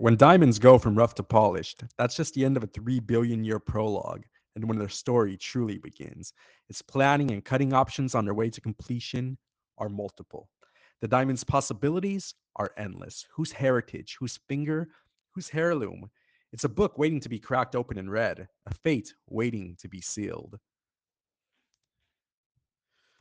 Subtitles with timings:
[0.00, 3.42] When diamonds go from rough to polished, that's just the end of a 3 billion
[3.42, 4.22] year prologue,
[4.54, 6.32] and when their story truly begins.
[6.68, 9.36] Its planning and cutting options on their way to completion
[9.76, 10.50] are multiple.
[11.00, 13.26] The diamond's possibilities are endless.
[13.32, 14.86] Whose heritage, whose finger,
[15.32, 16.08] whose heirloom?
[16.52, 20.00] It's a book waiting to be cracked open and read, a fate waiting to be
[20.00, 20.60] sealed.